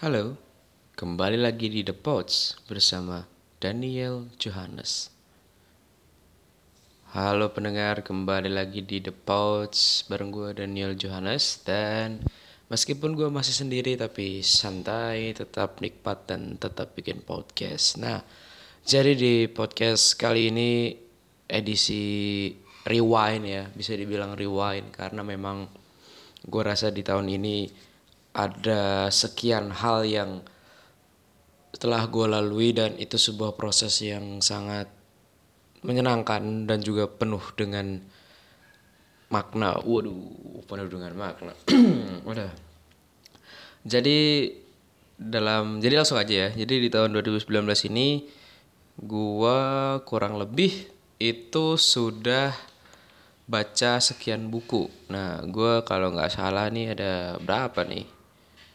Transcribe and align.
Halo, 0.00 0.32
kembali 0.96 1.36
lagi 1.36 1.68
di 1.68 1.84
The 1.84 1.92
Pods 1.92 2.56
bersama 2.64 3.28
Daniel 3.60 4.32
Johannes. 4.40 5.12
Halo 7.12 7.52
pendengar, 7.52 8.00
kembali 8.00 8.48
lagi 8.48 8.80
di 8.80 9.04
The 9.04 9.12
Pods 9.12 10.08
bareng 10.08 10.32
gue 10.32 10.56
Daniel 10.56 10.96
Johannes 10.96 11.60
dan 11.68 12.24
meskipun 12.72 13.12
gue 13.12 13.28
masih 13.28 13.52
sendiri 13.52 14.00
tapi 14.00 14.40
santai, 14.40 15.36
tetap 15.36 15.84
nikmat 15.84 16.24
dan 16.24 16.56
tetap 16.56 16.96
bikin 16.96 17.20
podcast. 17.20 18.00
Nah, 18.00 18.24
jadi 18.88 19.12
di 19.12 19.52
podcast 19.52 20.16
kali 20.16 20.48
ini 20.48 20.96
edisi 21.44 22.48
rewind 22.88 23.44
ya, 23.44 23.68
bisa 23.68 23.92
dibilang 23.92 24.32
rewind 24.32 24.96
karena 24.96 25.20
memang 25.20 25.68
gue 26.40 26.62
rasa 26.64 26.88
di 26.88 27.04
tahun 27.04 27.36
ini 27.36 27.89
ada 28.34 29.10
sekian 29.10 29.74
hal 29.74 30.06
yang 30.06 30.30
telah 31.74 32.06
gue 32.06 32.26
lalui 32.26 32.74
dan 32.74 32.98
itu 32.98 33.16
sebuah 33.16 33.54
proses 33.54 33.94
yang 34.02 34.42
sangat 34.42 34.90
menyenangkan 35.80 36.68
dan 36.68 36.84
juga 36.84 37.08
penuh 37.08 37.42
dengan 37.56 38.02
makna. 39.32 39.80
Waduh, 39.80 40.60
penuh 40.66 40.88
dengan 40.90 41.14
makna. 41.16 41.54
Udah. 42.30 42.50
Jadi 43.86 44.52
dalam 45.16 45.80
jadi 45.80 46.04
langsung 46.04 46.20
aja 46.20 46.48
ya. 46.48 46.48
Jadi 46.52 46.84
di 46.84 46.88
tahun 46.92 47.16
2019 47.16 47.64
ini 47.88 48.28
gua 49.00 49.96
kurang 50.04 50.36
lebih 50.36 50.90
itu 51.16 51.80
sudah 51.80 52.52
baca 53.48 53.96
sekian 54.04 54.52
buku. 54.52 54.92
Nah, 55.08 55.40
gua 55.48 55.80
kalau 55.88 56.12
nggak 56.12 56.32
salah 56.32 56.68
nih 56.68 56.92
ada 56.92 57.40
berapa 57.40 57.88
nih? 57.88 58.19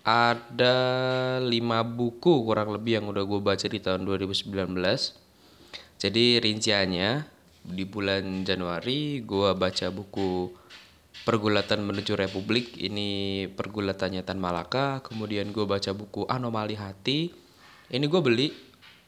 Ada 0.05 0.77
lima 1.41 1.81
buku 1.81 2.45
kurang 2.45 2.69
lebih 2.71 3.01
yang 3.01 3.05
udah 3.09 3.25
gue 3.25 3.41
baca 3.41 3.65
di 3.65 3.81
tahun 3.81 4.05
2019 4.05 4.53
jadi 5.97 6.25
rinciannya 6.37 7.09
di 7.65 7.83
bulan 7.89 8.45
Januari 8.45 9.25
gue 9.25 9.49
baca 9.57 9.89
buku 9.89 10.53
Pergulatan 11.25 11.81
Menuju 11.81 12.13
Republik. 12.13 12.77
Ini 12.77 13.07
Pergulatannya 13.49 14.21
Tan 14.21 14.37
Malaka. 14.37 15.01
Kemudian 15.01 15.49
gue 15.49 15.65
baca 15.65 15.89
buku 15.95 16.29
Anomali 16.29 16.77
Hati. 16.77 17.33
Ini 17.89 18.05
gue 18.05 18.21
beli 18.21 18.53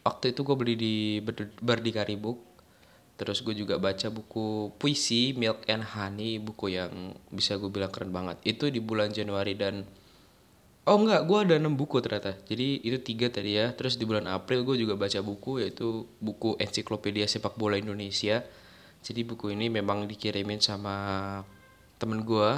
waktu 0.02 0.34
itu 0.34 0.42
gue 0.42 0.56
beli 0.58 0.74
di 0.74 0.96
Berdikari 1.62 2.18
Book. 2.18 2.42
Terus 3.22 3.46
gue 3.46 3.54
juga 3.54 3.78
baca 3.78 4.10
buku 4.10 4.74
puisi 4.82 5.38
Milk 5.38 5.70
and 5.70 5.86
Honey 5.86 6.42
buku 6.42 6.74
yang 6.74 7.14
bisa 7.30 7.62
gue 7.62 7.70
bilang 7.70 7.94
keren 7.94 8.10
banget. 8.10 8.42
Itu 8.42 8.74
di 8.74 8.82
bulan 8.82 9.14
Januari 9.14 9.54
dan 9.54 9.86
Oh 10.88 10.96
enggak, 10.96 11.28
gue 11.28 11.38
ada 11.44 11.56
6 11.60 11.68
buku 11.76 12.00
ternyata. 12.00 12.40
Jadi 12.48 12.80
itu 12.80 12.96
tiga 13.04 13.28
tadi 13.28 13.60
ya. 13.60 13.76
Terus 13.76 14.00
di 14.00 14.08
bulan 14.08 14.24
April 14.32 14.64
gue 14.64 14.80
juga 14.80 14.96
baca 14.96 15.20
buku 15.20 15.60
yaitu 15.60 16.08
buku 16.24 16.56
Ensiklopedia 16.64 17.28
Sepak 17.28 17.60
Bola 17.60 17.76
Indonesia. 17.76 18.40
Jadi 19.04 19.28
buku 19.28 19.52
ini 19.52 19.68
memang 19.68 20.08
dikirimin 20.08 20.64
sama 20.64 20.96
temen 22.00 22.24
gue 22.24 22.50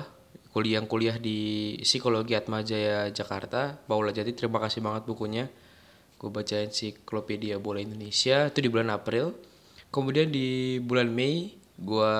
kuliah 0.53 0.81
kuliah 0.85 1.17
di 1.17 1.73
Psikologi 1.81 2.37
Atmajaya 2.37 3.09
Jakarta. 3.09 3.73
Paula 3.89 4.13
Jati 4.13 4.37
terima 4.37 4.61
kasih 4.61 4.85
banget 4.85 5.09
bukunya. 5.09 5.49
Gue 6.21 6.29
baca 6.29 6.53
Ensiklopedia 6.61 7.57
Bola 7.57 7.81
Indonesia 7.81 8.45
itu 8.45 8.61
di 8.61 8.69
bulan 8.69 8.93
April. 8.93 9.33
Kemudian 9.89 10.29
di 10.29 10.77
bulan 10.77 11.09
Mei 11.09 11.57
gue 11.81 12.13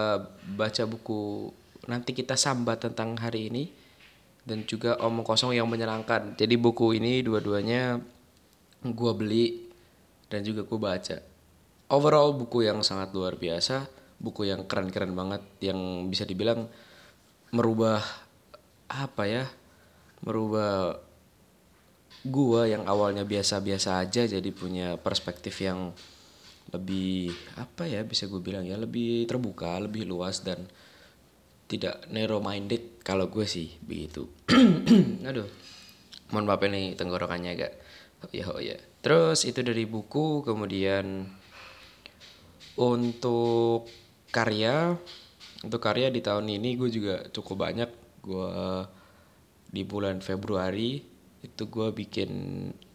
baca 0.58 0.84
buku 0.90 1.54
nanti 1.86 2.18
kita 2.18 2.34
sambat 2.34 2.82
tentang 2.82 3.14
hari 3.22 3.54
ini 3.54 3.78
dan 4.50 4.66
juga 4.66 4.98
omong 4.98 5.22
kosong 5.22 5.54
yang 5.54 5.70
menyenangkan. 5.70 6.34
Jadi 6.34 6.58
buku 6.58 6.98
ini 6.98 7.22
dua-duanya 7.22 8.02
gue 8.82 9.12
beli 9.14 9.70
dan 10.26 10.42
juga 10.42 10.66
gue 10.66 10.80
baca. 10.82 11.18
Overall 11.94 12.34
buku 12.34 12.66
yang 12.66 12.82
sangat 12.82 13.14
luar 13.14 13.38
biasa 13.38 14.00
buku 14.20 14.52
yang 14.52 14.68
keren-keren 14.68 15.16
banget 15.16 15.42
yang 15.64 15.80
bisa 16.12 16.28
dibilang 16.28 16.68
merubah 17.56 18.04
apa 18.92 19.24
ya 19.26 19.48
merubah 20.20 21.00
gue 22.28 22.62
yang 22.68 22.84
awalnya 22.84 23.24
biasa-biasa 23.24 24.04
aja 24.04 24.28
jadi 24.28 24.50
punya 24.52 25.00
perspektif 25.00 25.56
yang 25.64 25.96
lebih 26.70 27.32
apa 27.56 27.88
ya 27.88 28.04
bisa 28.04 28.28
gue 28.28 28.44
bilang 28.44 28.68
ya 28.68 28.76
lebih 28.76 29.24
terbuka 29.24 29.80
lebih 29.80 30.04
luas 30.04 30.44
dan 30.44 30.68
tidak 31.70 32.10
narrow 32.10 32.42
minded 32.42 33.00
kalau 33.06 33.30
gue 33.30 33.46
sih 33.46 33.78
begitu. 33.86 34.26
Aduh 35.30 35.48
mohon 36.30 36.46
maaf 36.46 36.62
nih 36.62 36.94
tenggorokannya 36.94 37.52
agak 37.58 37.74
oh 38.26 38.32
ya 38.34 38.46
oh 38.50 38.62
ya. 38.62 38.78
Terus 39.02 39.46
itu 39.48 39.64
dari 39.64 39.86
buku 39.90 40.46
kemudian 40.46 41.26
untuk 42.80 43.90
karya 44.30 44.96
untuk 45.66 45.82
karya 45.84 46.08
di 46.14 46.22
tahun 46.24 46.48
ini 46.48 46.78
gue 46.78 46.90
juga 46.92 47.16
cukup 47.34 47.70
banyak. 47.70 47.90
Gue 48.20 48.52
di 49.70 49.86
bulan 49.86 50.20
Februari 50.20 51.02
itu 51.40 51.72
gue 51.72 51.96
bikin 51.96 52.32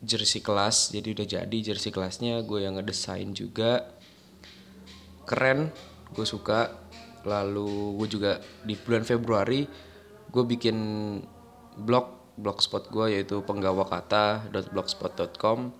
jersey 0.04 0.44
kelas 0.44 0.92
jadi 0.92 1.08
udah 1.16 1.26
jadi 1.26 1.58
jersey 1.72 1.90
kelasnya. 1.90 2.44
Gue 2.44 2.64
yang 2.64 2.78
ngedesain 2.78 3.34
juga. 3.34 3.96
Keren 5.24 5.72
gue 6.12 6.26
suka 6.28 6.83
lalu 7.24 7.98
gue 8.00 8.08
juga 8.08 8.32
di 8.62 8.76
bulan 8.76 9.04
Februari 9.04 9.66
gue 10.30 10.44
bikin 10.44 10.76
blog 11.80 12.36
blogspot 12.38 12.90
gue 12.90 13.18
yaitu 13.18 13.42
penggawa 13.46 13.86
kata 13.86 14.50
.blogspot.com 14.50 15.70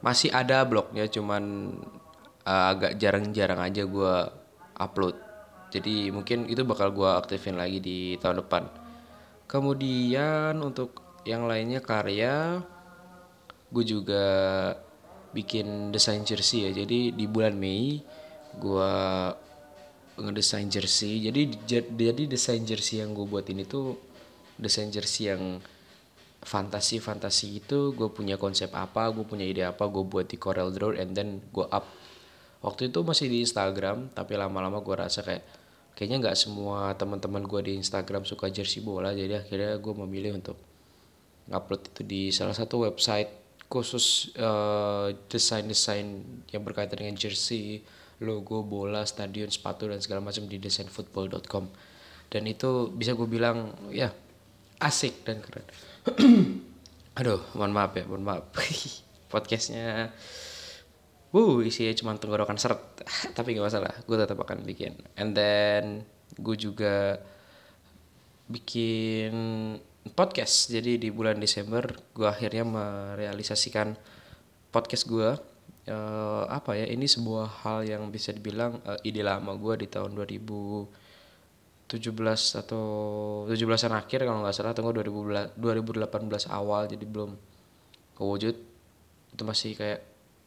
masih 0.00 0.32
ada 0.32 0.64
blognya 0.64 1.06
cuman 1.06 1.74
uh, 2.44 2.64
agak 2.72 2.96
jarang-jarang 2.96 3.60
aja 3.60 3.84
gue 3.84 4.14
upload. 4.80 5.16
Jadi 5.70 6.10
mungkin 6.10 6.50
itu 6.50 6.66
bakal 6.66 6.90
gue 6.90 7.06
aktifin 7.06 7.54
lagi 7.54 7.78
di 7.78 7.98
tahun 8.18 8.42
depan. 8.42 8.66
Kemudian 9.46 10.58
untuk 10.58 11.22
yang 11.22 11.46
lainnya 11.46 11.84
karya 11.84 12.64
gue 13.70 13.84
juga 13.86 14.24
bikin 15.30 15.94
desain 15.94 16.26
jersey 16.26 16.66
ya. 16.66 16.70
Jadi 16.74 17.14
di 17.14 17.24
bulan 17.30 17.54
Mei 17.54 18.02
gue 18.58 18.94
ngedesain 20.22 20.68
jersey. 20.68 21.24
Jadi 21.24 21.56
jadi 21.66 22.22
desain 22.28 22.62
jersey 22.64 23.00
yang 23.00 23.16
gue 23.16 23.26
buat 23.26 23.46
ini 23.48 23.64
tuh 23.64 23.96
desain 24.60 24.92
jersey 24.92 25.32
yang 25.32 25.58
fantasi 26.40 27.00
fantasi 27.04 27.60
itu 27.60 27.92
gue 27.92 28.08
punya 28.08 28.40
konsep 28.40 28.72
apa 28.72 29.12
gue 29.12 29.24
punya 29.28 29.44
ide 29.44 29.60
apa 29.60 29.84
gue 29.92 30.04
buat 30.04 30.24
di 30.24 30.40
Corel 30.40 30.72
Draw 30.72 30.96
and 30.96 31.12
then 31.16 31.40
gue 31.52 31.66
up. 31.68 31.88
Waktu 32.60 32.92
itu 32.92 33.00
masih 33.00 33.26
di 33.32 33.40
Instagram 33.44 34.12
tapi 34.12 34.36
lama-lama 34.36 34.84
gue 34.84 34.96
rasa 34.96 35.24
kayak 35.24 35.44
kayaknya 35.96 36.28
nggak 36.28 36.36
semua 36.36 36.92
teman-teman 36.96 37.44
gue 37.44 37.60
di 37.60 37.72
Instagram 37.80 38.24
suka 38.24 38.48
jersey 38.48 38.80
bola. 38.80 39.12
Jadi 39.12 39.36
akhirnya 39.36 39.76
gue 39.76 39.94
memilih 40.06 40.36
untuk 40.36 40.56
ngupload 41.50 41.82
itu 41.92 42.02
di 42.06 42.22
salah 42.30 42.54
satu 42.54 42.84
website 42.88 43.28
khusus 43.70 44.34
uh, 44.34 45.14
desain-desain 45.30 46.06
yang 46.50 46.62
berkaitan 46.66 47.06
dengan 47.06 47.14
jersey 47.14 47.86
logo 48.20 48.62
bola 48.64 49.04
stadion 49.08 49.48
sepatu 49.48 49.88
dan 49.88 50.00
segala 50.04 50.20
macam 50.20 50.44
di 50.44 50.60
designfootball.com 50.60 51.64
dan 52.30 52.42
itu 52.46 52.92
bisa 52.92 53.16
gue 53.16 53.26
bilang 53.26 53.72
ya 53.90 54.12
asik 54.80 55.24
dan 55.24 55.40
keren 55.40 55.66
aduh 57.18 57.40
mohon 57.56 57.72
maaf 57.72 57.92
ya 57.96 58.04
mohon 58.04 58.24
maaf 58.24 58.44
podcastnya 59.32 60.12
Wuh, 61.30 61.62
isinya 61.62 61.94
cuma 61.94 62.18
tenggorokan 62.18 62.58
seret. 62.58 62.82
Tapi 63.38 63.54
gak 63.54 63.70
masalah, 63.70 63.94
gue 64.02 64.16
tetap 64.18 64.34
akan 64.34 64.66
bikin. 64.66 64.98
And 65.14 65.30
then, 65.30 66.02
gue 66.34 66.58
juga 66.58 67.22
bikin 68.50 69.30
podcast. 70.18 70.74
Jadi 70.74 70.98
di 70.98 71.14
bulan 71.14 71.38
Desember, 71.38 71.86
gue 72.18 72.26
akhirnya 72.26 72.66
merealisasikan 72.66 73.94
podcast 74.74 75.06
gue 75.06 75.38
uh, 75.88 76.44
apa 76.50 76.76
ya 76.76 76.84
ini 76.90 77.08
sebuah 77.08 77.64
hal 77.64 77.88
yang 77.88 78.12
bisa 78.12 78.34
dibilang 78.34 78.82
uh, 78.84 78.98
ide 79.06 79.24
lama 79.24 79.56
gue 79.56 79.86
di 79.86 79.88
tahun 79.88 80.12
2017 80.12 80.90
atau 82.60 82.84
17an 83.48 83.92
akhir 83.96 84.28
kalau 84.28 84.44
nggak 84.44 84.54
salah 84.54 84.76
atau 84.76 84.92
2018 84.92 85.56
awal 86.52 86.90
jadi 86.90 87.04
belum 87.06 87.30
kewujud. 88.20 88.56
Itu 89.30 89.42
masih 89.46 89.78
kayak 89.78 90.00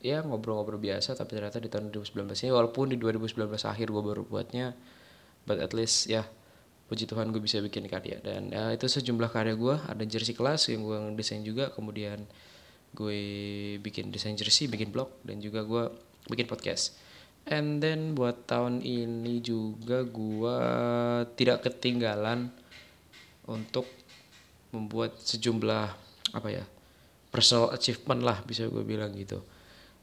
ya 0.03 0.19
ngobrol-ngobrol 0.19 0.77
biasa 0.77 1.15
tapi 1.15 1.39
ternyata 1.39 1.63
di 1.63 1.71
tahun 1.71 1.87
2019 1.95 2.35
ini 2.43 2.51
walaupun 2.51 2.91
di 2.91 2.99
2019 2.99 3.39
akhir 3.55 3.87
gue 3.87 4.03
baru 4.03 4.27
buatnya 4.27 4.75
but 5.47 5.63
at 5.63 5.71
least 5.71 6.11
ya 6.11 6.27
puji 6.91 7.07
Tuhan 7.07 7.31
gue 7.31 7.41
bisa 7.41 7.57
bikin 7.63 7.87
karya. 7.87 8.19
Dan 8.19 8.51
ya, 8.51 8.69
itu 8.75 8.85
sejumlah 8.85 9.31
karya 9.31 9.55
gue 9.55 9.75
ada 9.79 10.03
jersey 10.03 10.35
kelas 10.35 10.69
yang 10.69 10.83
gue 10.83 10.97
desain 11.17 11.41
juga 11.41 11.71
kemudian 11.71 12.27
gue 12.93 13.19
bikin 13.81 14.13
desain 14.13 14.37
jersey 14.37 14.69
bikin 14.69 14.93
blog 14.93 15.09
dan 15.25 15.41
juga 15.41 15.65
gue 15.65 15.83
bikin 16.29 16.45
podcast. 16.45 16.95
And 17.43 17.83
then 17.83 18.15
buat 18.15 18.47
tahun 18.47 18.79
ini 18.79 19.43
juga 19.43 20.07
gue 20.07 20.59
tidak 21.35 21.67
ketinggalan 21.67 22.47
untuk 23.49 23.83
membuat 24.71 25.19
sejumlah 25.19 25.87
apa 26.33 26.49
ya 26.49 26.63
personal 27.29 27.75
achievement 27.75 28.23
lah 28.23 28.39
bisa 28.47 28.69
gue 28.71 28.85
bilang 28.85 29.11
gitu. 29.17 29.43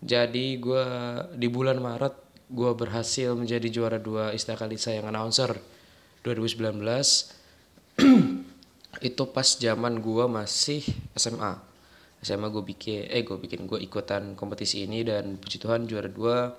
Jadi 0.04 0.60
gue 0.60 0.84
di 1.32 1.48
bulan 1.48 1.80
Maret 1.80 2.14
gue 2.50 2.70
berhasil 2.74 3.32
menjadi 3.38 3.70
juara 3.70 3.96
dua 3.96 4.34
Istakalisa 4.34 4.90
yang 4.90 5.06
announcer 5.08 5.54
2019 6.26 6.76
itu 9.08 9.22
pas 9.30 9.48
zaman 9.48 10.02
gue 10.02 10.24
masih 10.26 10.82
SMA 11.14 11.69
SMA 12.20 12.52
gue 12.52 12.60
bikin 12.60 13.08
eh 13.08 13.24
gue 13.24 13.36
bikin 13.40 13.64
gue 13.64 13.80
ikutan 13.80 14.36
kompetisi 14.36 14.84
ini 14.84 15.00
dan 15.00 15.40
puji 15.40 15.56
Tuhan 15.56 15.88
juara 15.88 16.08
dua. 16.08 16.52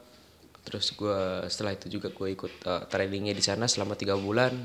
Terus 0.62 0.94
gue 0.94 1.46
setelah 1.50 1.74
itu 1.78 1.90
juga 1.90 2.10
gue 2.14 2.28
ikut 2.34 2.54
uh, 2.66 2.86
trainingnya 2.90 3.34
di 3.34 3.44
sana 3.46 3.70
selama 3.70 3.94
tiga 3.94 4.18
bulan. 4.18 4.58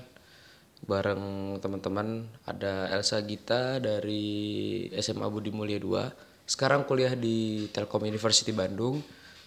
Bareng 0.84 1.56
teman-teman 1.60 2.28
ada 2.44 2.88
Elsa 2.92 3.24
Gita 3.24 3.80
dari 3.80 4.84
SMA 5.00 5.24
Budi 5.32 5.48
Mulia 5.48 5.80
2 5.80 6.44
sekarang 6.46 6.86
kuliah 6.86 7.16
di 7.16 7.66
Telkom 7.72 8.06
University 8.06 8.52
Bandung. 8.52 9.02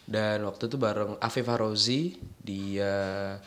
Dan 0.10 0.42
waktu 0.42 0.66
itu 0.66 0.82
bareng 0.82 1.22
Afif 1.22 1.46
Farozi 1.46 2.18
dia 2.42 3.38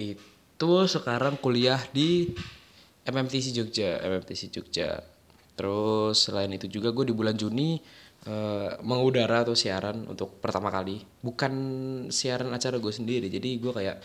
itu 0.00 0.72
sekarang 0.88 1.36
kuliah 1.36 1.76
di 1.92 2.32
MMTC 3.04 3.52
Jogja 3.52 4.00
MMTC 4.00 4.48
Jogja 4.48 5.04
terus 5.60 6.16
selain 6.24 6.48
itu 6.56 6.72
juga 6.72 6.88
gue 6.88 7.12
di 7.12 7.12
bulan 7.12 7.36
Juni 7.36 7.76
uh, 8.24 8.80
mengudara 8.80 9.44
atau 9.44 9.52
siaran 9.52 10.08
untuk 10.08 10.40
pertama 10.40 10.72
kali. 10.72 11.04
Bukan 11.20 11.52
siaran 12.08 12.48
acara 12.56 12.80
gue 12.80 12.88
sendiri 12.88 13.28
jadi 13.28 13.60
gue 13.60 13.68
kayak 13.68 14.00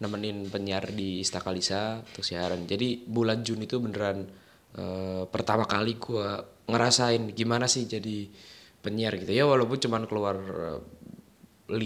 nemenin 0.00 0.48
penyiar 0.48 0.88
di 0.88 1.20
Istakalisa 1.20 2.00
untuk 2.00 2.24
siaran. 2.24 2.64
Jadi 2.64 3.04
bulan 3.04 3.44
Juni 3.44 3.68
itu 3.68 3.76
beneran 3.76 4.24
uh, 4.80 5.28
pertama 5.28 5.68
kali 5.68 6.00
gue 6.00 6.28
ngerasain 6.64 7.36
gimana 7.36 7.68
sih 7.68 7.84
jadi 7.84 8.24
penyiar 8.80 9.20
gitu. 9.20 9.36
Ya 9.36 9.44
walaupun 9.44 9.76
cuman 9.76 10.08
keluar 10.08 10.40
5-10 11.68 11.76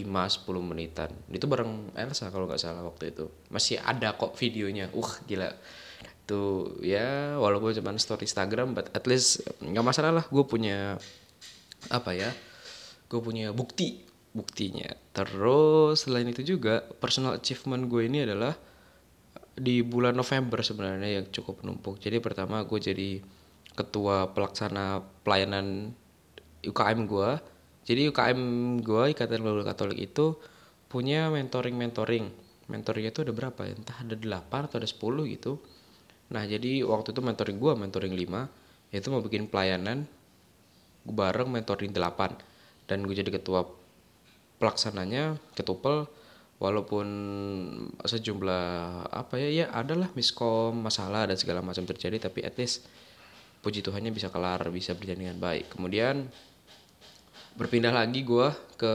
menitan. 0.63 1.11
Itu 1.27 1.51
bareng 1.51 1.99
Elsa 1.99 2.31
kalau 2.31 2.47
nggak 2.47 2.63
salah 2.63 2.87
waktu 2.87 3.11
itu. 3.11 3.27
Masih 3.51 3.83
ada 3.83 4.15
kok 4.15 4.39
videonya. 4.39 4.87
Uh 4.95 5.11
gila 5.27 5.51
itu 6.25 6.73
ya 6.81 7.37
walaupun 7.37 7.77
cuma 7.77 7.93
story 8.01 8.25
Instagram 8.25 8.73
but 8.73 8.89
at 8.97 9.05
least 9.05 9.45
nggak 9.61 9.85
masalah 9.85 10.11
lah 10.11 10.25
gue 10.25 10.45
punya 10.49 10.97
apa 11.93 12.17
ya 12.17 12.33
gue 13.13 13.21
punya 13.21 13.53
bukti 13.53 14.03
buktinya. 14.35 14.91
Terus 15.15 16.09
selain 16.09 16.27
itu 16.27 16.43
juga 16.57 16.83
personal 16.99 17.39
achievement 17.39 17.87
gue 17.87 18.09
ini 18.09 18.27
adalah 18.27 18.57
di 19.55 19.87
bulan 19.87 20.19
November 20.19 20.59
sebenarnya 20.65 21.23
yang 21.23 21.27
cukup 21.31 21.63
menumpuk. 21.63 22.03
Jadi 22.03 22.19
pertama 22.19 22.67
gue 22.67 22.81
jadi 22.83 23.23
ketua 23.79 24.35
pelaksana 24.35 25.05
pelayanan 25.23 25.95
UKM 26.65 27.07
gue 27.07 27.31
jadi 27.85 28.09
UKM 28.09 28.41
gue 28.81 29.05
Ikatan 29.13 29.45
Guru 29.45 29.61
Katolik 29.61 30.01
itu 30.01 30.41
punya 30.89 31.29
mentoring 31.29 31.77
mentoring 31.77 32.33
mentoringnya 32.65 33.13
itu 33.13 33.21
ada 33.29 33.33
berapa 33.37 33.61
ya? 33.69 33.77
Entah 33.77 33.99
ada 34.01 34.17
8 34.17 34.73
atau 34.73 34.77
ada 34.81 34.89
10 34.89 35.35
gitu 35.37 35.53
nah 36.33 36.43
jadi 36.47 36.85
waktu 36.87 37.13
itu 37.13 37.21
mentoring 37.21 37.59
gue 37.61 37.73
mentoring 37.77 38.15
5 38.17 38.97
itu 38.97 39.07
mau 39.11 39.21
bikin 39.21 39.51
pelayanan 39.51 40.09
bareng 41.05 41.51
mentoring 41.53 41.93
8 41.93 42.89
dan 42.89 42.99
gue 43.05 43.15
jadi 43.17 43.29
ketua 43.29 43.69
pelaksananya 44.57 45.37
ketupel 45.53 46.09
walaupun 46.63 47.07
sejumlah 48.01 48.65
apa 49.11 49.37
ya 49.37 49.49
ya 49.53 49.67
adalah 49.75 50.09
miskom 50.15 50.81
masalah 50.81 51.29
dan 51.29 51.37
segala 51.37 51.61
macam 51.61 51.85
terjadi 51.85 52.17
tapi 52.31 52.41
at 52.47 52.57
least 52.57 52.87
puji 53.65 53.81
Tuhannya 53.81 54.13
bisa 54.13 54.29
kelar 54.29 54.61
bisa 54.69 54.93
berjalan 54.93 55.25
dengan 55.25 55.41
baik. 55.41 55.73
Kemudian 55.73 56.29
berpindah 57.57 57.97
lagi 57.97 58.21
gue 58.21 58.53
ke 58.77 58.95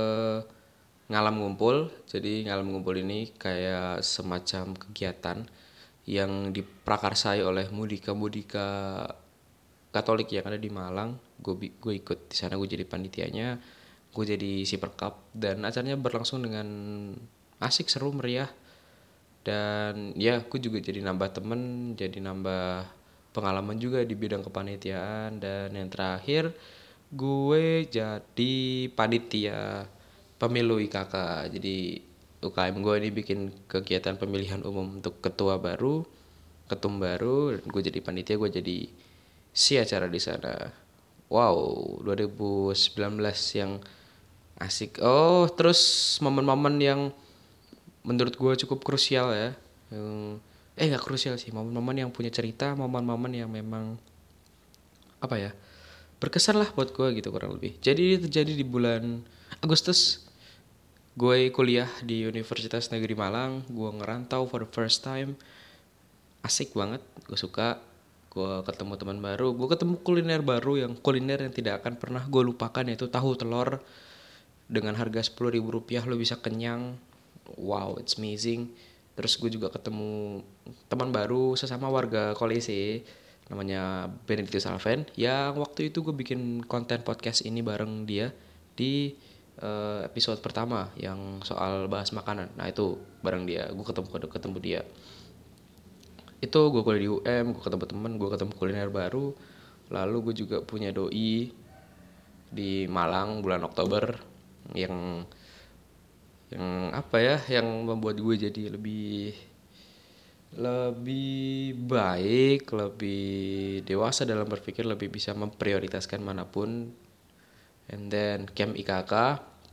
ngalam 1.10 1.42
ngumpul. 1.42 1.90
Jadi 2.06 2.46
ngalam 2.46 2.70
ngumpul 2.70 3.02
ini 3.02 3.34
kayak 3.34 4.06
semacam 4.06 4.78
kegiatan 4.78 5.42
yang 6.10 6.50
diprakarsai 6.50 7.46
oleh 7.46 7.70
mudika-mudika 7.70 8.66
Katolik 9.90 10.34
yang 10.34 10.46
ada 10.50 10.58
di 10.58 10.70
Malang. 10.74 11.18
Gue 11.38 11.70
gue 11.70 11.94
ikut 11.98 12.30
di 12.30 12.36
sana 12.38 12.58
gue 12.58 12.66
jadi 12.66 12.86
panitianya 12.86 13.58
gue 14.10 14.26
jadi 14.26 14.66
si 14.66 14.82
perkap 14.82 15.22
dan 15.38 15.62
acaranya 15.62 15.94
berlangsung 15.94 16.42
dengan 16.42 16.66
asik 17.62 17.94
seru 17.94 18.10
meriah. 18.10 18.50
Dan 19.46 20.18
ya 20.18 20.42
gue 20.42 20.60
juga 20.62 20.82
jadi 20.82 21.02
nambah 21.06 21.30
temen 21.30 21.94
jadi 21.94 22.18
nambah 22.22 22.90
pengalaman 23.34 23.78
juga 23.78 24.02
di 24.02 24.18
bidang 24.18 24.42
kepanitiaan. 24.46 25.38
Dan 25.38 25.78
yang 25.78 25.90
terakhir 25.94 26.54
gue 27.10 27.86
jadi 27.90 28.58
panitia 28.94 29.86
pemilu 30.42 30.82
IKK 30.82 31.14
jadi 31.54 32.09
UKM 32.40 32.80
gue 32.80 32.96
ini 33.04 33.10
bikin 33.12 33.40
kegiatan 33.68 34.16
pemilihan 34.16 34.64
umum 34.64 35.00
untuk 35.04 35.20
ketua 35.20 35.60
baru 35.60 36.08
ketum 36.70 37.02
baru 37.02 37.58
gue 37.60 37.82
jadi 37.82 38.00
panitia 38.00 38.38
gue 38.38 38.50
jadi 38.62 38.78
si 39.50 39.76
acara 39.76 40.06
di 40.06 40.22
sana. 40.22 40.70
Wow 41.28 42.00
2019 42.06 42.96
yang 43.58 43.82
asik. 44.62 45.02
Oh 45.02 45.50
terus 45.50 45.82
momen-momen 46.22 46.78
yang 46.78 47.02
menurut 48.06 48.38
gue 48.38 48.54
cukup 48.66 48.86
krusial 48.86 49.34
ya. 49.34 49.50
Eh 50.80 50.86
nggak 50.88 51.04
krusial 51.04 51.36
sih 51.42 51.50
momen-momen 51.52 52.06
yang 52.06 52.10
punya 52.14 52.30
cerita 52.30 52.78
momen-momen 52.78 53.34
yang 53.34 53.50
memang 53.50 53.98
apa 55.20 55.36
ya 55.36 55.52
berkesan 56.24 56.56
lah 56.56 56.70
buat 56.72 56.94
gue 56.94 57.18
gitu 57.18 57.34
kurang 57.34 57.58
lebih. 57.58 57.76
Jadi 57.82 58.22
terjadi 58.30 58.54
di 58.54 58.64
bulan 58.64 59.26
Agustus 59.60 60.29
gue 61.20 61.52
kuliah 61.52 61.92
di 62.00 62.24
Universitas 62.24 62.96
Negeri 62.96 63.12
Malang. 63.12 63.68
Gue 63.68 63.92
ngerantau 63.92 64.48
for 64.48 64.64
the 64.64 64.72
first 64.72 65.04
time. 65.04 65.36
Asik 66.48 66.72
banget. 66.72 67.04
Gue 67.28 67.36
suka. 67.36 67.84
Gue 68.32 68.64
ketemu 68.64 68.96
teman 68.96 69.20
baru. 69.20 69.52
Gue 69.52 69.68
ketemu 69.68 70.00
kuliner 70.00 70.40
baru 70.40 70.80
yang 70.80 70.96
kuliner 70.96 71.44
yang 71.44 71.52
tidak 71.52 71.84
akan 71.84 72.00
pernah 72.00 72.24
gue 72.24 72.40
lupakan 72.40 72.88
yaitu 72.88 73.12
tahu 73.12 73.36
telur 73.36 73.84
dengan 74.72 74.96
harga 74.96 75.28
sepuluh 75.28 75.52
ribu 75.52 75.76
rupiah. 75.76 76.08
Lo 76.08 76.16
bisa 76.16 76.40
kenyang. 76.40 76.96
Wow 77.60 78.00
it's 78.00 78.16
amazing. 78.16 78.72
Terus 79.20 79.36
gue 79.36 79.52
juga 79.52 79.68
ketemu 79.76 80.40
teman 80.88 81.12
baru 81.12 81.60
sesama 81.60 81.92
warga 81.92 82.32
kolese 82.40 83.04
namanya 83.52 84.08
Benedictus 84.24 84.64
Alven. 84.64 85.04
Yang 85.20 85.60
waktu 85.60 85.92
itu 85.92 86.00
gue 86.00 86.16
bikin 86.16 86.64
konten 86.64 87.04
podcast 87.04 87.44
ini 87.44 87.60
bareng 87.60 88.08
dia 88.08 88.32
di 88.80 89.12
uh, 89.62 90.04
episode 90.08 90.40
pertama 90.40 90.92
yang 90.96 91.44
soal 91.44 91.88
bahas 91.92 92.12
makanan. 92.16 92.52
Nah 92.56 92.68
itu 92.68 93.00
bareng 93.24 93.44
dia. 93.46 93.68
Gue 93.72 93.86
ketemu 93.86 94.08
ketemu 94.28 94.58
dia. 94.60 94.82
Itu 96.40 96.72
gue 96.72 96.82
kuliah 96.84 97.04
di 97.04 97.10
UM 97.12 97.46
gue 97.56 97.64
ketemu 97.64 97.86
temen 97.88 98.12
gue 98.16 98.30
ketemu 98.32 98.52
kuliner 98.56 98.90
baru. 98.92 99.36
Lalu 99.92 100.18
gue 100.32 100.36
juga 100.46 100.58
punya 100.64 100.92
doi 100.96 101.52
di 102.50 102.72
Malang 102.90 103.46
bulan 103.46 103.62
Oktober 103.68 104.18
yang 104.74 105.26
yang 106.50 106.90
apa 106.98 107.18
ya 107.22 107.38
yang 107.46 107.86
membuat 107.86 108.18
gue 108.18 108.36
jadi 108.50 108.74
lebih 108.74 109.38
lebih 110.50 111.78
baik, 111.86 112.74
lebih 112.74 113.86
dewasa 113.86 114.26
dalam 114.26 114.50
berpikir, 114.50 114.82
lebih 114.82 115.14
bisa 115.14 115.38
memprioritaskan 115.38 116.26
mana 116.26 116.50
pun. 116.50 116.90
And 117.90 118.10
then 118.10 118.50
camp 118.54 118.74
IKK, 118.74 119.14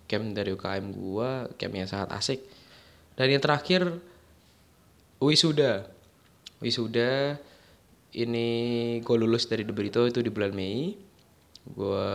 camp 0.06 0.32
dari 0.32 0.54
UKM 0.54 0.94
gua, 0.94 1.50
yang 1.60 1.90
sangat 1.90 2.10
asik. 2.14 2.40
Dan 3.18 3.36
yang 3.36 3.42
terakhir 3.42 3.82
wisuda. 5.18 5.86
Wisuda 6.62 7.36
ini 8.16 8.48
gue 9.04 9.16
lulus 9.18 9.44
dari 9.50 9.66
The 9.66 9.74
Brito 9.76 10.02
itu 10.08 10.24
di 10.24 10.30
bulan 10.32 10.56
Mei. 10.56 10.96
Gue 11.66 12.10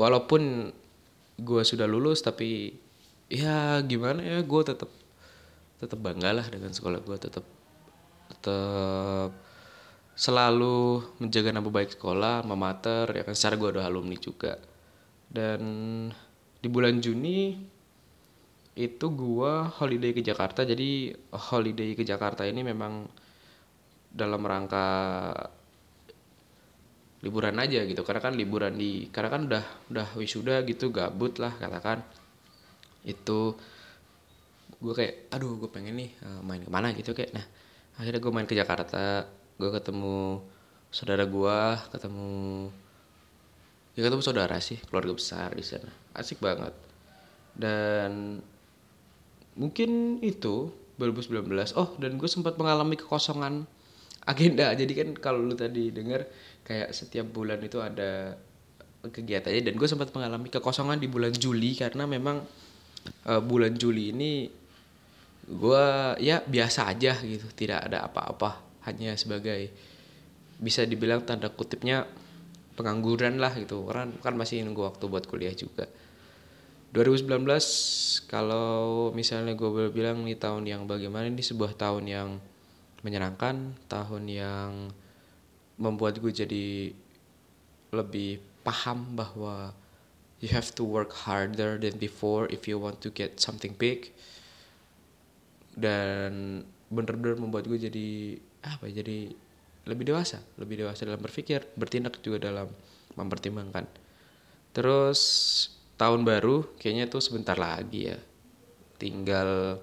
walaupun 0.00 0.72
gue 1.36 1.62
sudah 1.62 1.84
lulus 1.84 2.24
tapi 2.24 2.72
ya 3.28 3.80
gimana 3.84 4.24
ya 4.24 4.38
gue 4.40 4.62
tetap 4.64 4.88
tetap 5.76 5.98
bangga 6.00 6.32
lah 6.32 6.46
dengan 6.48 6.72
sekolah 6.72 7.04
gue 7.04 7.16
tetap 7.20 7.44
tetap 8.32 9.36
selalu 10.16 11.04
menjaga 11.20 11.52
nama 11.52 11.68
baik 11.68 12.00
sekolah, 12.00 12.40
memater, 12.48 13.04
ya 13.12 13.22
kan 13.22 13.36
secara 13.36 13.60
gue 13.60 13.68
ada 13.76 13.84
alumni 13.84 14.16
juga. 14.16 14.56
Dan 15.26 15.60
di 16.62 16.68
bulan 16.72 16.98
Juni 17.02 17.54
itu 18.76 19.06
gue 19.08 19.52
holiday 19.80 20.12
ke 20.12 20.20
Jakarta, 20.20 20.64
jadi 20.64 21.16
holiday 21.32 21.96
ke 21.96 22.04
Jakarta 22.04 22.44
ini 22.44 22.60
memang 22.60 23.08
dalam 24.12 24.44
rangka 24.44 25.32
liburan 27.24 27.56
aja 27.56 27.80
gitu, 27.88 28.04
karena 28.04 28.20
kan 28.20 28.36
liburan 28.36 28.76
di, 28.76 29.08
karena 29.08 29.28
kan 29.32 29.42
udah 29.48 29.64
udah 29.88 30.08
wisuda 30.20 30.60
gitu, 30.68 30.92
gabut 30.92 31.40
lah 31.40 31.56
katakan. 31.56 32.04
Itu 33.06 33.56
gue 34.76 34.92
kayak 34.92 35.32
aduh 35.32 35.56
gue 35.56 35.70
pengen 35.72 35.96
nih 35.96 36.10
uh, 36.20 36.44
main 36.44 36.60
ke 36.60 36.68
mana 36.68 36.92
gitu 36.92 37.16
kayak. 37.16 37.32
Nah 37.32 37.46
akhirnya 37.96 38.20
gue 38.20 38.32
main 38.32 38.48
ke 38.48 38.52
Jakarta. 38.52 39.24
Gue 39.56 39.72
ketemu 39.72 40.44
saudara 40.92 41.24
gue 41.24 41.58
ketemu 41.96 42.68
ya 43.96 44.04
ketemu 44.04 44.20
saudara 44.20 44.60
sih 44.60 44.76
keluarga 44.84 45.16
besar 45.16 45.56
di 45.56 45.64
sana. 45.64 45.88
Asik 46.12 46.38
banget. 46.44 46.76
Dan 47.56 48.44
mungkin 49.56 50.20
itu 50.20 50.68
2019 51.00 51.48
oh 51.80 51.96
dan 51.96 52.20
gue 52.20 52.28
sempat 52.28 52.60
mengalami 52.60 53.00
kekosongan 53.00 53.64
agenda. 54.28 54.68
Jadi 54.80 54.92
kan 54.92 55.08
kalau 55.16 55.40
lu 55.40 55.56
tadi 55.56 55.88
dengar 55.88 56.28
kayak 56.60 56.92
setiap 56.92 57.24
bulan 57.32 57.56
itu 57.64 57.80
ada 57.80 58.36
kegiatannya 59.06 59.62
dan 59.64 59.74
gue 59.80 59.88
sempat 59.88 60.12
mengalami 60.12 60.52
kekosongan 60.52 61.00
di 61.00 61.08
bulan 61.08 61.32
Juli 61.32 61.72
karena 61.78 62.04
memang 62.04 62.44
uh, 63.24 63.40
bulan 63.40 63.72
Juli 63.78 64.12
ini 64.12 64.50
gue 65.46 65.86
ya 66.20 66.44
biasa 66.44 66.92
aja 66.92 67.16
gitu. 67.24 67.48
Tidak 67.48 67.88
ada 67.88 68.04
apa-apa. 68.04 68.60
Hanya 68.84 69.16
sebagai 69.16 69.72
bisa 70.60 70.84
dibilang 70.84 71.24
tanda 71.24 71.48
kutipnya 71.48 72.04
pengangguran 72.76 73.40
lah 73.40 73.56
gitu. 73.56 73.88
Kan 73.88 74.14
kan 74.20 74.34
masih 74.36 74.62
nunggu 74.62 74.84
waktu 74.84 75.04
buat 75.08 75.24
kuliah 75.26 75.56
juga. 75.56 75.88
2019 76.94 77.44
kalau 78.30 79.10
misalnya 79.12 79.52
gue 79.52 79.68
boleh 79.68 79.92
bilang 79.92 80.22
nih 80.24 80.38
tahun 80.38 80.64
yang 80.64 80.88
bagaimana 80.88 81.28
ini 81.28 81.44
sebuah 81.44 81.76
tahun 81.76 82.08
yang 82.08 82.28
menyenangkan 83.04 83.76
tahun 83.90 84.24
yang 84.30 84.72
membuat 85.76 86.22
gue 86.22 86.32
jadi 86.32 86.96
lebih 87.92 88.40
paham 88.64 89.12
bahwa 89.12 89.76
you 90.40 90.48
have 90.48 90.72
to 90.72 90.84
work 90.84 91.12
harder 91.12 91.76
than 91.76 92.00
before 92.00 92.48
if 92.48 92.64
you 92.64 92.80
want 92.80 93.00
to 93.04 93.12
get 93.12 93.36
something 93.40 93.76
big. 93.76 94.12
Dan 95.76 96.64
bener-bener 96.88 97.36
membuat 97.36 97.68
gue 97.68 97.76
jadi 97.76 98.40
apa 98.64 98.88
ya 98.88 99.04
jadi 99.04 99.36
lebih 99.86 100.12
dewasa 100.12 100.42
lebih 100.58 100.84
dewasa 100.84 101.06
dalam 101.06 101.22
berpikir 101.22 101.62
bertindak 101.78 102.18
juga 102.20 102.50
dalam 102.50 102.68
mempertimbangkan. 103.16 103.86
Terus 104.76 105.20
tahun 105.96 106.26
baru 106.26 106.76
kayaknya 106.76 107.08
tuh 107.08 107.24
sebentar 107.24 107.56
lagi 107.56 108.12
ya. 108.12 108.18
Tinggal 109.00 109.80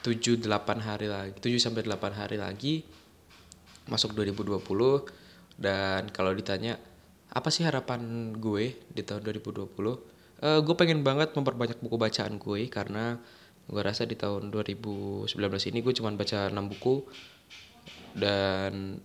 7 0.00 0.40
8 0.40 0.48
hari 0.80 1.06
lagi 1.10 1.36
7 1.40 1.60
sampai 1.60 1.84
8 1.84 2.20
hari 2.20 2.36
lagi 2.40 2.80
masuk 3.84 4.16
2020 4.16 4.64
dan 5.60 6.08
kalau 6.08 6.32
ditanya 6.32 6.80
apa 7.28 7.52
sih 7.52 7.68
harapan 7.68 8.32
gue 8.32 8.80
di 8.88 9.02
tahun 9.04 9.20
2020 9.28 9.68
uh, 10.40 10.60
gue 10.64 10.74
pengen 10.76 11.04
banget 11.04 11.36
memperbanyak 11.36 11.76
buku 11.84 11.96
bacaan 12.00 12.40
gue 12.40 12.68
karena 12.72 13.20
gue 13.64 13.80
rasa 13.80 14.04
di 14.04 14.16
tahun 14.16 14.52
2019 14.52 15.32
ini 15.72 15.78
gue 15.80 15.94
cuma 15.96 16.12
baca 16.12 16.52
6 16.52 16.72
buku. 16.76 17.04
Dan 18.14 19.00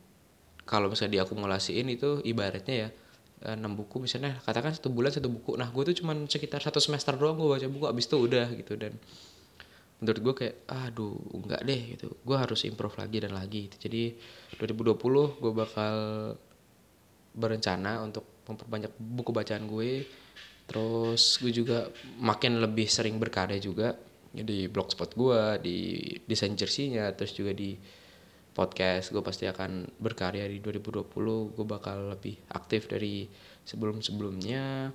kalau 0.70 0.94
misalnya 0.94 1.18
diakumulasiin 1.26 1.90
itu 1.90 2.22
ibaratnya 2.22 2.76
ya 2.86 2.90
eh, 3.50 3.56
enam 3.58 3.74
buku 3.74 4.06
misalnya 4.06 4.38
katakan 4.46 4.70
satu 4.78 4.94
bulan 4.94 5.10
satu 5.10 5.34
buku. 5.34 5.58
Nah 5.58 5.74
gue 5.74 5.82
tuh 5.90 6.06
cuma 6.06 6.14
sekitar 6.30 6.62
satu 6.62 6.78
semester 6.78 7.18
doang 7.18 7.42
gue 7.42 7.50
baca 7.50 7.66
buku 7.66 7.86
abis 7.90 8.06
itu 8.06 8.18
udah 8.22 8.48
gitu. 8.54 8.78
Dan 8.78 8.94
menurut 9.98 10.22
gue 10.22 10.34
kayak 10.46 10.56
aduh 10.70 11.18
enggak 11.34 11.66
deh 11.66 11.82
gitu. 11.98 12.14
Gue 12.22 12.38
harus 12.38 12.62
improve 12.70 12.94
lagi 13.02 13.18
dan 13.18 13.34
lagi 13.34 13.66
gitu. 13.66 13.90
jadi 13.90 14.14
2020 14.62 15.42
gue 15.42 15.52
bakal 15.58 15.96
berencana 17.34 18.06
untuk 18.06 18.46
memperbanyak 18.46 18.94
buku 19.02 19.32
bacaan 19.34 19.66
gue. 19.66 20.06
Terus 20.70 21.42
gue 21.42 21.50
juga 21.50 21.90
makin 22.22 22.62
lebih 22.62 22.86
sering 22.86 23.18
berkarya 23.18 23.58
juga 23.58 23.98
di 24.30 24.70
blogspot 24.70 25.18
gue 25.18 25.42
di 25.66 25.78
desain 26.30 26.54
jersinya 26.54 27.10
terus 27.18 27.34
juga 27.34 27.50
di 27.50 27.74
podcast 28.54 29.14
gue 29.14 29.24
pasti 29.24 29.46
akan 29.46 29.88
berkarya 30.02 30.46
di 30.50 30.60
2020 30.60 31.56
gue 31.56 31.66
bakal 31.66 32.14
lebih 32.14 32.38
aktif 32.54 32.90
dari 32.90 33.30
sebelum 33.64 34.02
sebelumnya 34.02 34.90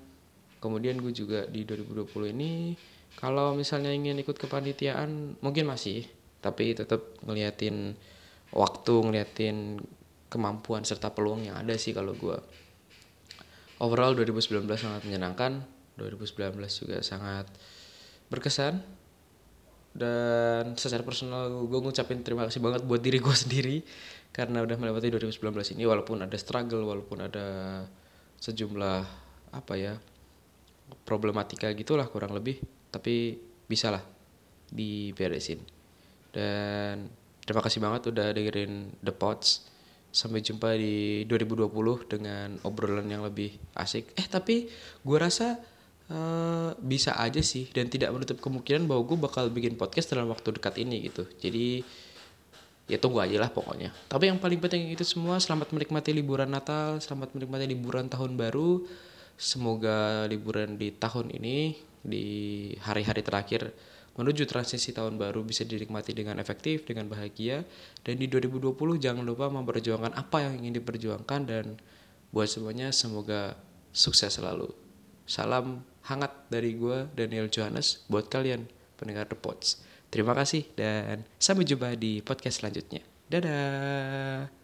kemudian 0.58 0.98
gue 0.98 1.12
juga 1.12 1.46
di 1.46 1.62
2020 1.66 2.34
ini 2.34 2.74
kalau 3.14 3.54
misalnya 3.54 3.94
ingin 3.94 4.18
ikut 4.18 4.34
kepanitiaan 4.34 5.38
mungkin 5.38 5.70
masih 5.70 6.04
tapi 6.42 6.74
tetap 6.74 7.00
ngeliatin 7.24 7.94
waktu 8.52 8.94
ngeliatin 9.00 9.80
kemampuan 10.28 10.82
serta 10.82 11.14
peluang 11.14 11.46
yang 11.46 11.56
ada 11.56 11.78
sih 11.78 11.94
kalau 11.94 12.12
gue 12.18 12.36
overall 13.82 14.14
2019 14.14 14.66
sangat 14.78 15.02
menyenangkan. 15.06 15.64
2019 15.94 16.58
juga 16.66 16.98
sangat 17.06 17.46
berkesan 18.26 18.82
dan 19.94 20.74
secara 20.74 21.06
personal 21.06 21.70
gue 21.70 21.80
ngucapin 21.80 22.26
terima 22.26 22.44
kasih 22.50 22.58
banget 22.58 22.82
buat 22.82 22.98
diri 22.98 23.22
gue 23.22 23.36
sendiri 23.46 23.76
karena 24.34 24.66
udah 24.66 24.74
melewati 24.74 25.14
2019 25.14 25.78
ini 25.78 25.86
walaupun 25.86 26.26
ada 26.26 26.34
struggle 26.34 26.82
walaupun 26.82 27.30
ada 27.30 27.46
sejumlah 28.42 29.00
apa 29.54 29.74
ya 29.78 29.94
problematika 31.06 31.70
gitulah 31.70 32.10
kurang 32.10 32.34
lebih 32.34 32.58
tapi 32.90 33.38
bisa 33.70 33.94
lah 33.94 34.02
diberesin 34.74 35.62
dan 36.34 37.06
terima 37.46 37.62
kasih 37.62 37.78
banget 37.78 38.10
udah 38.10 38.34
dengerin 38.34 38.98
The 38.98 39.14
Pots 39.14 39.74
Sampai 40.14 40.46
jumpa 40.46 40.78
di 40.78 41.26
2020 41.26 41.74
dengan 42.06 42.54
obrolan 42.62 43.10
yang 43.10 43.26
lebih 43.26 43.50
asik. 43.74 44.14
Eh 44.14 44.30
tapi 44.30 44.70
gue 45.02 45.18
rasa 45.18 45.58
uh, 46.10 46.76
bisa 46.80 47.16
aja 47.16 47.40
sih 47.40 47.70
dan 47.72 47.88
tidak 47.88 48.12
menutup 48.12 48.40
kemungkinan 48.40 48.84
bahwa 48.84 49.02
gue 49.06 49.18
bakal 49.20 49.44
bikin 49.48 49.78
podcast 49.78 50.12
dalam 50.12 50.28
waktu 50.28 50.56
dekat 50.56 50.74
ini 50.80 51.08
gitu. 51.08 51.24
Jadi 51.40 51.84
ya 52.84 53.00
tunggu 53.00 53.24
aja 53.24 53.40
lah 53.40 53.48
pokoknya. 53.48 53.92
Tapi 54.10 54.28
yang 54.28 54.38
paling 54.40 54.60
penting 54.60 54.92
itu 54.92 55.04
semua 55.06 55.40
selamat 55.40 55.72
menikmati 55.72 56.12
liburan 56.12 56.50
Natal, 56.52 57.00
selamat 57.00 57.32
menikmati 57.36 57.64
liburan 57.68 58.10
tahun 58.10 58.36
baru. 58.36 58.84
Semoga 59.34 60.30
liburan 60.30 60.78
di 60.78 60.94
tahun 60.94 61.34
ini 61.34 61.74
di 62.04 62.26
hari-hari 62.84 63.24
terakhir 63.24 63.74
menuju 64.14 64.46
transisi 64.46 64.94
tahun 64.94 65.18
baru 65.18 65.42
bisa 65.42 65.66
dinikmati 65.66 66.14
dengan 66.14 66.38
efektif, 66.38 66.86
dengan 66.86 67.10
bahagia. 67.10 67.66
Dan 68.06 68.22
di 68.22 68.30
2020 68.30 68.78
jangan 69.02 69.26
lupa 69.26 69.50
memperjuangkan 69.50 70.14
apa 70.14 70.46
yang 70.46 70.62
ingin 70.62 70.78
diperjuangkan 70.78 71.40
dan 71.50 71.74
buat 72.30 72.46
semuanya 72.46 72.94
semoga 72.94 73.58
sukses 73.90 74.38
selalu. 74.38 74.70
Salam 75.26 75.82
hangat 76.08 76.32
dari 76.52 76.76
gue 76.76 77.08
Daniel 77.16 77.48
Johannes 77.48 78.04
buat 78.08 78.28
kalian 78.28 78.68
pendengar 78.96 79.28
The 79.28 79.38
Pods. 79.38 79.80
Terima 80.12 80.36
kasih 80.36 80.70
dan 80.78 81.26
sampai 81.40 81.66
jumpa 81.66 81.98
di 81.98 82.22
podcast 82.22 82.62
selanjutnya. 82.62 83.02
Dadah. 83.26 84.63